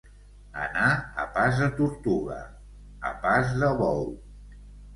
Anar 0.61 0.87
a 1.23 1.27
pas 1.35 1.59
de 1.59 1.67
tortuga, 1.81 2.39
a 3.13 3.15
pas 3.27 3.55
de 3.63 3.73
bou. 3.85 4.05